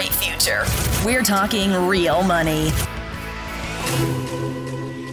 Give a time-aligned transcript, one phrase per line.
[0.00, 0.64] great future.
[1.04, 2.70] We're talking real money.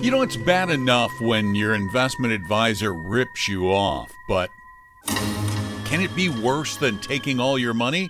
[0.02, 4.50] You know, it's bad enough when your investment advisor rips you off, but
[5.84, 8.09] can it be worse than taking all your money?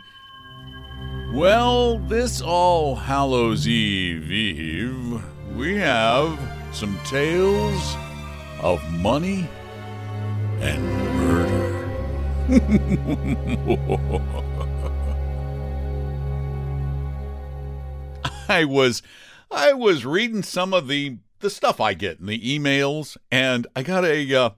[1.34, 5.24] Well, this All Hallows Eve Eve,
[5.56, 6.40] we have
[6.74, 7.96] some tales
[8.62, 9.50] of money
[10.60, 10.84] and
[11.18, 11.74] murder.
[18.50, 19.02] I was
[19.52, 23.84] I was reading some of the the stuff I get in the emails, and I
[23.84, 24.50] got a uh,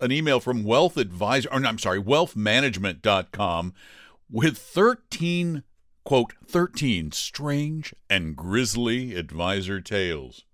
[0.00, 3.74] an email from Wealth Advisor, or no, I'm sorry, wealthmanagement.com
[4.30, 5.62] with 13
[6.04, 10.44] quote 13 strange and grisly advisor tales.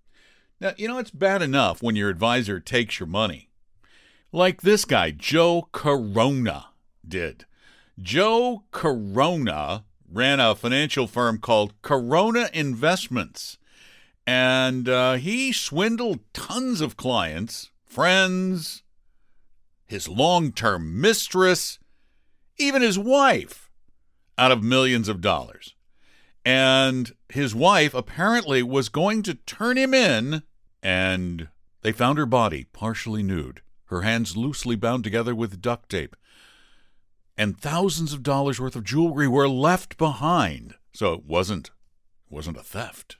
[0.60, 3.48] Now, you know it's bad enough when your advisor takes your money.
[4.32, 6.66] Like this guy, Joe Corona
[7.06, 7.46] did.
[8.00, 13.58] Joe Corona ran a financial firm called Corona Investments
[14.26, 18.84] and uh, he swindled tons of clients, friends,
[19.88, 21.80] his long term mistress,
[22.56, 23.70] even his wife,
[24.38, 25.74] out of millions of dollars.
[26.44, 30.44] And his wife apparently was going to turn him in,
[30.80, 31.48] and
[31.82, 36.14] they found her body partially nude, her hands loosely bound together with duct tape.
[37.36, 40.74] And thousands of dollars worth of jewelry were left behind.
[40.92, 41.70] So it wasn't
[42.28, 43.16] wasn't a theft.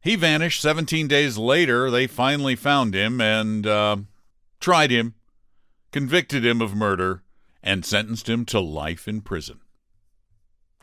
[0.00, 0.60] He vanished.
[0.60, 3.96] 17 days later, they finally found him and uh,
[4.58, 5.14] tried him,
[5.92, 7.22] convicted him of murder,
[7.62, 9.60] and sentenced him to life in prison.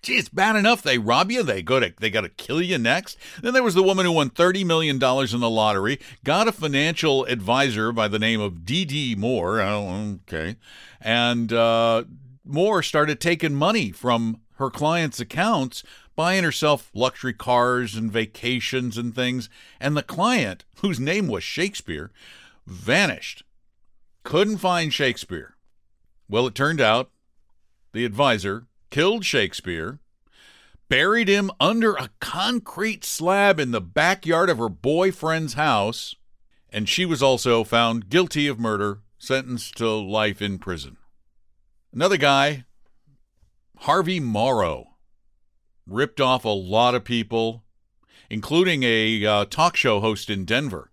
[0.02, 1.44] Gee, it's bad enough they rob you.
[1.44, 3.18] They go to they got to kill you next.
[3.42, 6.52] Then there was the woman who won thirty million dollars in the lottery, got a
[6.52, 9.16] financial advisor by the name of D.D.
[9.16, 9.62] Moore.
[9.62, 10.56] Okay,
[11.02, 12.04] and uh,
[12.46, 15.84] Moore started taking money from her clients' accounts
[16.20, 19.48] buying herself luxury cars and vacations and things,
[19.80, 22.12] and the client, whose name was Shakespeare,
[22.68, 23.44] vanished.
[24.24, 25.56] Couldn't find Shakespeare.
[26.28, 27.10] Well, it turned out
[27.94, 30.00] the advisor killed Shakespeare,
[30.90, 36.16] buried him under a concrete slab in the backyard of her boyfriend's house,
[36.72, 40.98] and she was also found guilty of murder, sentenced to life in prison.
[41.94, 42.66] Another guy,
[43.80, 44.96] Harvey Morrow,
[45.88, 47.64] ripped off a lot of people,
[48.30, 50.92] including a uh, talk show host in Denver,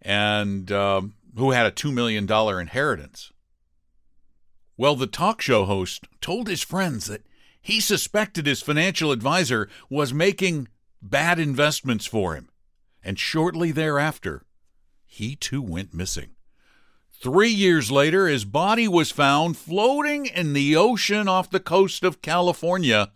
[0.00, 2.30] and um, who had a $2 million
[2.60, 3.32] inheritance.
[4.76, 7.26] Well, the talk show host told his friends that
[7.60, 10.68] he suspected his financial advisor was making
[11.00, 12.48] bad investments for him.
[13.04, 14.44] And shortly thereafter,
[15.04, 16.30] he too went missing.
[17.12, 22.22] Three years later, his body was found floating in the ocean off the coast of
[22.22, 23.12] California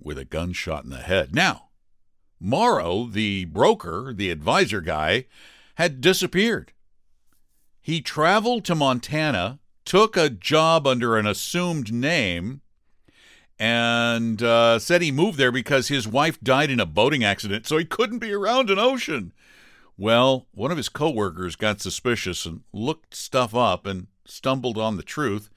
[0.00, 1.34] with a gunshot in the head.
[1.34, 1.68] Now,
[2.40, 5.26] Morrow, the broker, the advisor guy,
[5.76, 6.72] had disappeared.
[7.80, 12.60] He traveled to Montana, took a job under an assumed name,
[13.58, 17.78] and uh, said he moved there because his wife died in a boating accident, so
[17.78, 19.32] he couldn't be around an ocean.
[19.96, 25.02] Well, one of his coworkers got suspicious and looked stuff up and stumbled on the
[25.02, 25.48] truth.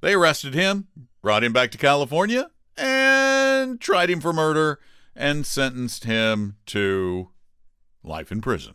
[0.00, 0.88] They arrested him,
[1.22, 4.80] brought him back to California, and tried him for murder
[5.14, 7.30] and sentenced him to
[8.02, 8.74] life in prison.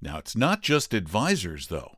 [0.00, 1.95] Now, it's not just advisors, though.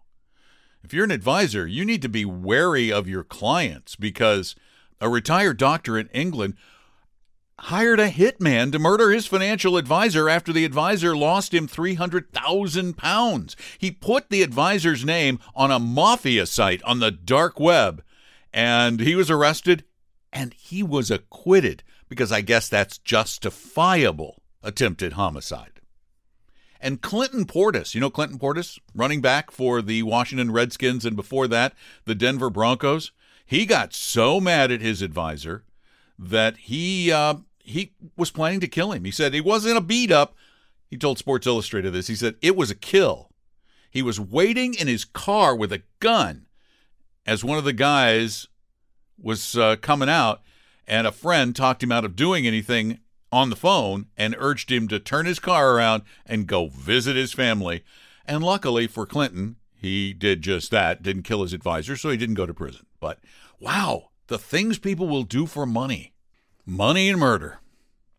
[0.82, 4.54] If you're an advisor, you need to be wary of your clients because
[5.00, 6.54] a retired doctor in England
[7.62, 13.56] hired a hitman to murder his financial advisor after the advisor lost him 300,000 pounds.
[13.78, 18.02] He put the advisor's name on a mafia site on the dark web
[18.52, 19.84] and he was arrested
[20.32, 25.77] and he was acquitted because I guess that's justifiable attempted homicide.
[26.80, 31.48] And Clinton Portis, you know Clinton Portis, running back for the Washington Redskins and before
[31.48, 33.12] that, the Denver Broncos,
[33.44, 35.64] he got so mad at his advisor
[36.18, 39.04] that he uh, he was planning to kill him.
[39.04, 40.34] He said it wasn't a beat up.
[40.86, 42.06] He told Sports Illustrated this.
[42.06, 43.30] He said it was a kill.
[43.90, 46.46] He was waiting in his car with a gun
[47.26, 48.48] as one of the guys
[49.20, 50.42] was uh, coming out,
[50.86, 54.88] and a friend talked him out of doing anything on the phone and urged him
[54.88, 57.84] to turn his car around and go visit his family.
[58.26, 62.34] And luckily for Clinton, he did just that, didn't kill his advisor, so he didn't
[62.34, 62.86] go to prison.
[63.00, 63.18] But
[63.60, 66.12] wow, the things people will do for money
[66.68, 67.60] money and murder.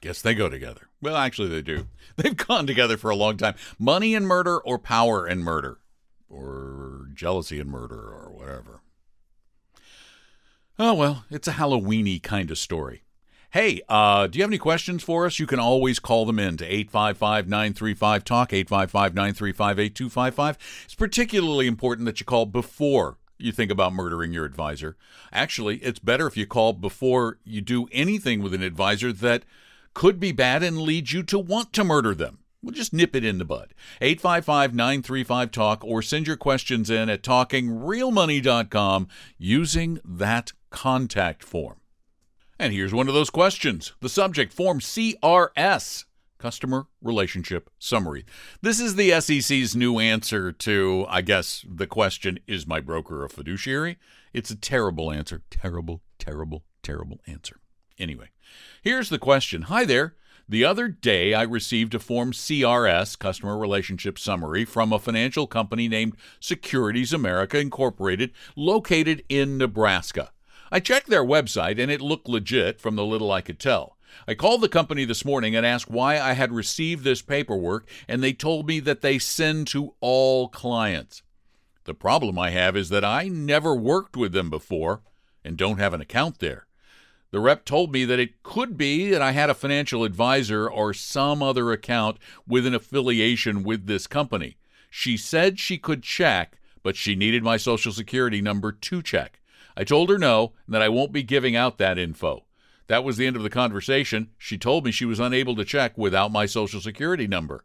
[0.02, 0.90] Guess they go together.
[1.02, 1.88] Well, actually, they do.
[2.16, 3.56] They've gone together for a long time.
[3.78, 5.80] Money and murder, or power and murder,
[6.28, 8.82] or jealousy and murder, or whatever.
[10.78, 13.04] Oh, well, it's a Halloweeny kind of story.
[13.52, 15.40] Hey, uh, do you have any questions for us?
[15.40, 20.58] You can always call them in to 855 935 Talk, 855 935 8255.
[20.86, 24.98] It's particularly important that you call before you think about murdering your advisor.
[25.34, 29.46] Actually, it's better if you call before you do anything with an advisor that
[29.96, 32.40] could be bad and lead you to want to murder them.
[32.62, 33.74] We'll just nip it in the bud.
[34.00, 39.08] 855 935 Talk or send your questions in at talkingrealmoney.com
[39.40, 41.79] using that contact form.
[42.62, 43.94] And here's one of those questions.
[44.02, 46.04] The subject form CRS,
[46.40, 48.26] Customer Relationship Summary.
[48.62, 53.30] This is the SEC's new answer to, I guess, the question Is my broker a
[53.30, 53.98] fiduciary?
[54.34, 55.42] It's a terrible answer.
[55.50, 57.62] Terrible, terrible, terrible answer.
[57.98, 58.30] Anyway,
[58.82, 60.16] here's the question Hi there.
[60.50, 65.88] The other day, I received a Form CRS, Customer Relationship Summary, from a financial company
[65.88, 70.32] named Securities America Incorporated, located in Nebraska.
[70.72, 73.98] I checked their website and it looked legit from the little I could tell.
[74.28, 78.24] I called the company this morning and asked why I had received this paperwork, and
[78.24, 81.22] they told me that they send to all clients.
[81.86, 85.02] The problem I have is that I never worked with them before
[85.44, 86.66] and don't have an account there.
[87.32, 90.94] The rep told me that it could be that I had a financial advisor or
[90.94, 92.18] some other account
[92.48, 94.58] with an affiliation with this company.
[94.90, 99.39] She said she could check, but she needed my social security number to check.
[99.80, 102.44] I told her no, and that I won't be giving out that info.
[102.88, 104.32] That was the end of the conversation.
[104.38, 107.64] She told me she was unable to check without my social security number.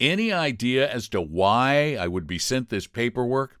[0.00, 3.60] Any idea as to why I would be sent this paperwork?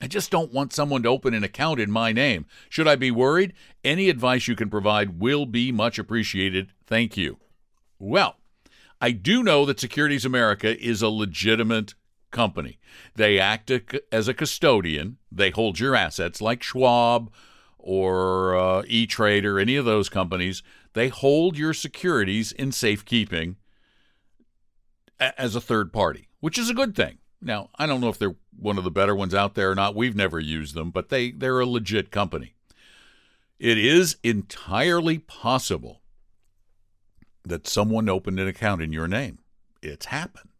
[0.00, 2.46] I just don't want someone to open an account in my name.
[2.70, 3.52] Should I be worried?
[3.84, 6.72] Any advice you can provide will be much appreciated.
[6.86, 7.36] Thank you.
[7.98, 8.36] Well,
[8.98, 11.92] I do know that Securities America is a legitimate
[12.30, 12.78] company.
[13.14, 13.70] They act
[14.12, 15.18] as a custodian.
[15.30, 17.30] They hold your assets like Schwab
[17.78, 20.62] or uh, E Trade or any of those companies.
[20.92, 23.56] They hold your securities in safekeeping
[25.18, 27.18] as a third party, which is a good thing.
[27.40, 29.94] Now, I don't know if they're one of the better ones out there or not.
[29.94, 32.54] We've never used them, but they, they're a legit company.
[33.58, 36.02] It is entirely possible
[37.44, 39.38] that someone opened an account in your name.
[39.82, 40.50] It's happened.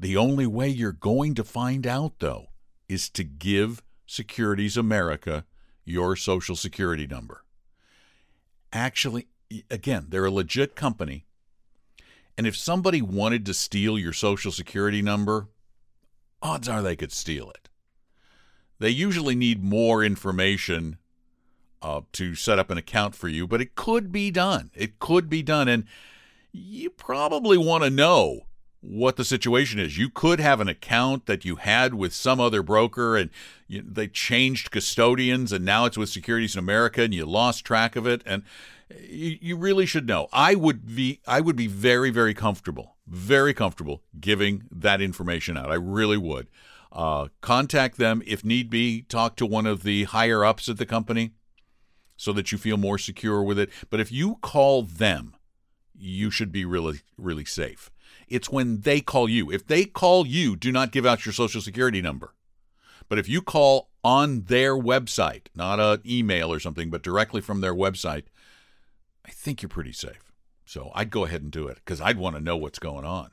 [0.00, 2.46] The only way you're going to find out, though,
[2.88, 5.44] is to give Securities America
[5.84, 7.44] your Social Security number.
[8.72, 9.26] Actually,
[9.70, 11.26] again, they're a legit company.
[12.36, 15.48] And if somebody wanted to steal your Social Security number,
[16.40, 17.68] odds are they could steal it.
[18.78, 20.98] They usually need more information
[21.82, 24.70] uh, to set up an account for you, but it could be done.
[24.74, 25.66] It could be done.
[25.68, 25.84] And
[26.52, 28.47] you probably want to know
[28.80, 29.98] what the situation is.
[29.98, 33.30] You could have an account that you had with some other broker and
[33.66, 37.96] you, they changed custodians and now it's with Securities in America and you lost track
[37.96, 38.42] of it and
[38.90, 40.28] you, you really should know.
[40.32, 45.70] I would be I would be very very comfortable, very comfortable giving that information out.
[45.70, 46.48] I really would.
[46.90, 49.02] Uh, contact them if need be.
[49.02, 51.32] Talk to one of the higher ups at the company
[52.16, 53.70] so that you feel more secure with it.
[53.90, 55.36] But if you call them,
[55.94, 57.90] you should be really really safe.
[58.30, 59.50] It's when they call you.
[59.50, 62.34] If they call you, do not give out your social security number.
[63.08, 67.60] But if you call on their website, not an email or something, but directly from
[67.60, 68.24] their website,
[69.24, 70.32] I think you're pretty safe.
[70.64, 73.30] So I'd go ahead and do it because I'd want to know what's going on.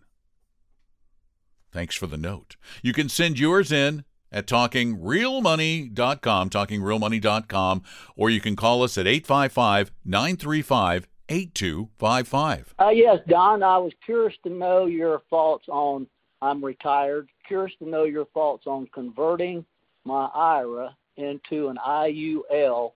[1.72, 2.56] Thanks for the note.
[2.82, 7.84] You can send yours in at talkingrealmoney.com, talkingrealmoney.com,
[8.16, 12.76] or you can call us at 855 935 8255.
[12.80, 16.08] Uh, yes, Don, I was curious to know your thoughts on.
[16.42, 17.30] I'm retired.
[17.48, 19.66] Curious to know your thoughts on converting
[20.04, 22.92] my IRA into an IUL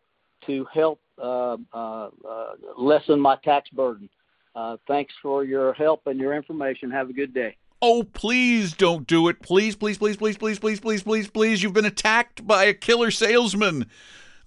[0.45, 4.09] to help uh, uh, uh, lessen my tax burden.
[4.55, 6.91] Uh, thanks for your help and your information.
[6.91, 7.55] Have a good day.
[7.81, 9.41] Oh, please don't do it.
[9.41, 11.63] Please, please, please, please, please, please, please, please, please.
[11.63, 13.85] You've been attacked by a killer salesman.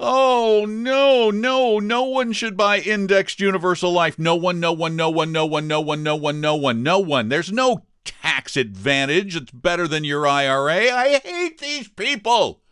[0.04, 4.18] Oh, no, no, no one should buy indexed universal life.
[4.18, 6.98] No one, no one, no one, no one, no one, no one, no one, no
[6.98, 7.28] one.
[7.28, 9.36] There's no tax advantage.
[9.36, 10.90] It's better than your IRA.
[10.90, 12.62] I hate these people.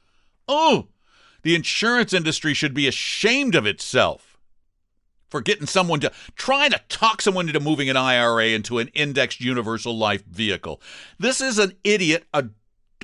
[0.49, 0.89] Oh,
[1.43, 4.37] the insurance industry should be ashamed of itself
[5.29, 9.41] for getting someone to trying to talk someone into moving an IRA into an indexed
[9.41, 10.83] universal life vehicle.
[11.21, 12.47] This is an idiot, a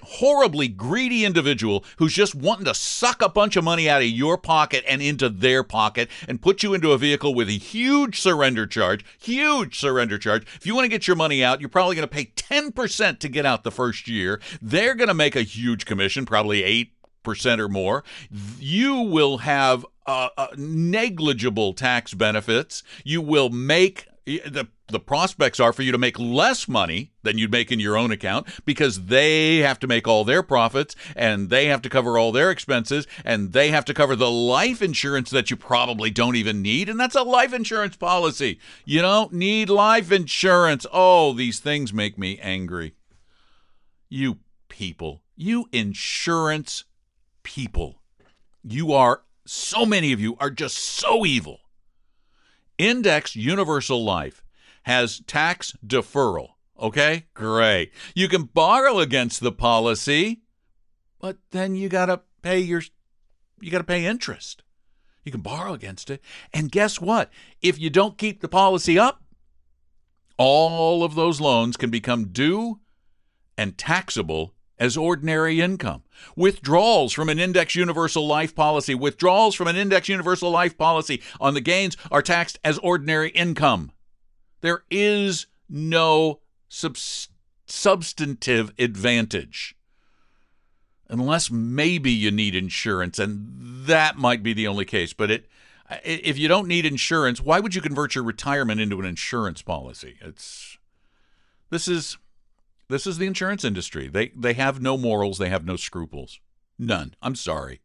[0.07, 4.39] horribly greedy individual who's just wanting to suck a bunch of money out of your
[4.39, 8.67] pocket and into their pocket and put you into a vehicle with a huge surrender
[8.67, 10.47] charge, huge surrender charge.
[10.55, 13.29] If you want to get your money out, you're probably going to pay 10% to
[13.29, 14.41] get out the first year.
[14.63, 16.93] They're going to make a huge commission, probably 8
[17.27, 18.05] percent or more,
[18.61, 22.85] you will have uh, uh, negligible tax benefits.
[23.05, 27.51] You will make the the prospects are for you to make less money than you'd
[27.51, 31.67] make in your own account because they have to make all their profits and they
[31.67, 35.51] have to cover all their expenses and they have to cover the life insurance that
[35.51, 38.59] you probably don't even need and that's a life insurance policy.
[38.85, 40.87] You don't need life insurance.
[40.93, 42.95] Oh, these things make me angry.
[44.09, 46.85] You people, you insurance
[47.43, 48.03] people.
[48.63, 51.61] You are so many of you are just so evil.
[52.79, 54.43] Index Universal Life
[54.85, 56.51] has tax deferral.
[56.79, 57.93] Okay, great.
[58.15, 60.43] You can borrow against the policy,
[61.19, 62.83] but then you got to pay your
[63.61, 64.63] you got to pay interest.
[65.25, 66.23] You can borrow against it.
[66.53, 67.33] And guess what?
[67.63, 69.23] If you don't keep the policy up,
[70.37, 72.81] all of those loans can become due
[73.57, 76.03] and taxable as ordinary income.
[76.35, 81.55] Withdrawals from an index universal life policy, withdrawals from an index universal life policy on
[81.55, 83.93] the gains are taxed as ordinary income.
[84.61, 89.75] There is no substantive advantage.
[91.09, 95.13] Unless maybe you need insurance, and that might be the only case.
[95.13, 95.47] But it,
[96.05, 100.17] if you don't need insurance, why would you convert your retirement into an insurance policy?
[100.21, 100.79] It's
[101.71, 102.19] this is
[102.89, 104.09] this is the insurance industry.
[104.09, 106.41] They they have no morals, they have no scruples.
[106.79, 107.15] None.
[107.23, 107.81] I'm sorry.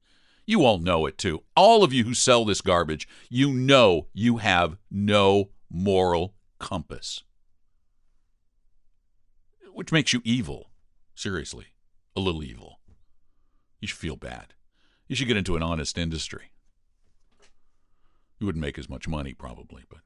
[0.46, 1.44] You all know it too.
[1.56, 7.24] All of you who sell this garbage, you know you have no moral compass.
[9.74, 10.70] Which makes you evil.
[11.16, 11.68] Seriously,
[12.16, 12.80] a little evil.
[13.80, 14.54] You should feel bad.
[15.08, 16.52] You should get into an honest industry.
[18.40, 20.00] You wouldn't make as much money, probably, but.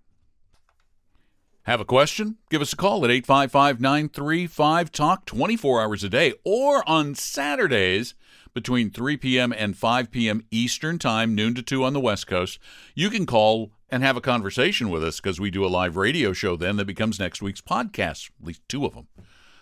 [1.65, 2.37] Have a question?
[2.51, 8.13] Give us a call at 855 935 Talk 24 hours a day or on Saturdays
[8.53, 9.51] between 3 p.m.
[9.51, 10.45] and 5 p.m.
[10.51, 12.59] Eastern Time, noon to 2 on the West Coast.
[12.93, 16.33] You can call and have a conversation with us because we do a live radio
[16.33, 19.07] show then that becomes next week's podcast, at least two of them.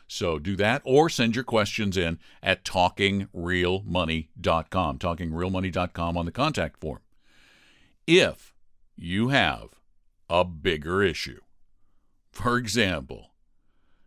[0.06, 7.00] So do that or send your questions in at talkingrealmoney.com, talkingrealmoney.com on the contact form.
[8.06, 8.54] If
[8.98, 9.70] you have
[10.30, 11.40] a bigger issue,
[12.34, 13.32] for example,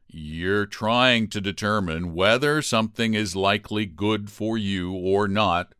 [0.08, 5.74] you're trying to determine whether something is likely good for you or not,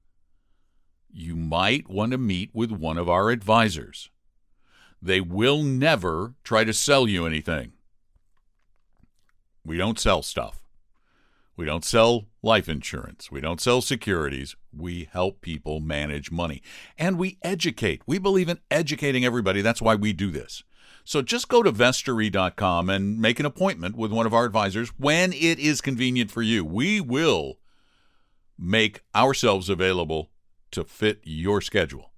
[1.13, 4.11] you might want to meet with one of our advisors.
[5.03, 7.73] They will never try to sell you anything.
[9.65, 10.63] We don't sell stuff.
[11.57, 13.31] We don't sell life insurance.
[13.31, 14.55] We don't sell securities.
[14.73, 16.63] We help people manage money.
[16.97, 18.03] And we educate.
[18.07, 19.63] We believe in educating everybody.
[19.63, 20.63] That's why we do this.
[21.07, 25.33] So just go to vestory.com and make an appointment with one of our advisors when
[25.33, 26.65] it is convenient for you.
[26.65, 27.59] We will
[28.59, 30.31] make ourselves available
[30.73, 32.11] to fit your schedule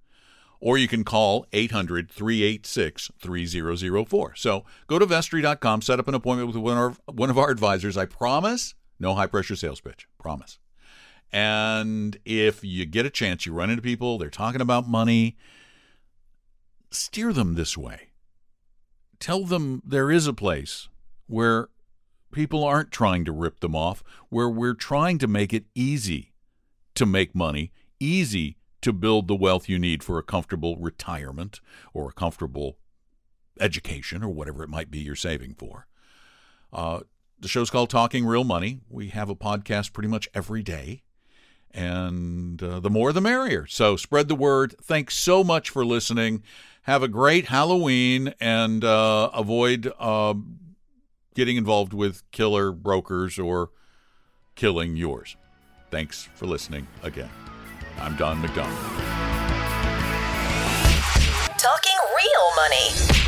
[0.60, 4.34] or you can call 800 386 3004.
[4.36, 7.50] So go to vestory.com, set up an appointment with one of, our, one of our
[7.50, 7.96] advisors.
[7.96, 10.08] I promise, no high pressure sales pitch.
[10.18, 10.58] Promise.
[11.30, 15.36] And if you get a chance, you run into people, they're talking about money,
[16.90, 18.07] steer them this way.
[19.20, 20.88] Tell them there is a place
[21.26, 21.68] where
[22.32, 26.32] people aren't trying to rip them off, where we're trying to make it easy
[26.94, 31.60] to make money, easy to build the wealth you need for a comfortable retirement
[31.92, 32.78] or a comfortable
[33.60, 35.86] education or whatever it might be you're saving for.
[36.72, 37.00] Uh,
[37.40, 38.80] the show's called Talking Real Money.
[38.88, 41.02] We have a podcast pretty much every day,
[41.72, 43.66] and uh, the more the merrier.
[43.66, 44.74] So spread the word.
[44.82, 46.42] Thanks so much for listening.
[46.82, 50.34] Have a great Halloween and uh, avoid uh,
[51.34, 53.70] getting involved with killer brokers or
[54.54, 55.36] killing yours.
[55.90, 57.30] Thanks for listening again.
[58.00, 58.78] I'm Don McDonald.
[61.58, 63.27] Talking real money.